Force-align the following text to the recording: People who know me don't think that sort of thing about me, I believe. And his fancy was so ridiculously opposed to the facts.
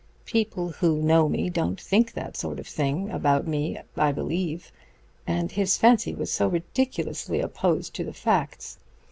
People 0.25 0.69
who 0.69 0.99
know 0.99 1.29
me 1.29 1.47
don't 1.51 1.79
think 1.79 2.13
that 2.13 2.35
sort 2.35 2.59
of 2.59 2.65
thing 2.65 3.11
about 3.11 3.45
me, 3.45 3.77
I 3.95 4.11
believe. 4.11 4.71
And 5.27 5.51
his 5.51 5.77
fancy 5.77 6.15
was 6.15 6.31
so 6.31 6.47
ridiculously 6.47 7.39
opposed 7.39 7.93
to 7.97 8.03
the 8.03 8.11
facts. 8.15 8.79